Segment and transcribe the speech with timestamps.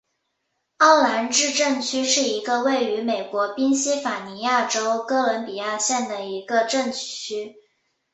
[0.77, 7.55] 奥兰治镇区是一个位于美国宾夕法尼亚州哥伦比亚县的一个镇区。